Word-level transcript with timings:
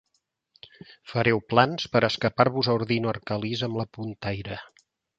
Fareu 1.11 1.41
plans 1.53 1.87
per 1.97 2.03
escapar-vos 2.09 2.73
a 2.73 2.77
Ordino 2.81 3.15
Arcalís 3.15 3.65
amb 3.71 3.81
la 3.85 3.91
puntaire. 3.99 4.63